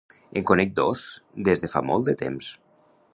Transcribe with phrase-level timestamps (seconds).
[0.39, 1.03] En conec dos
[1.49, 2.53] des de fa molt de temps.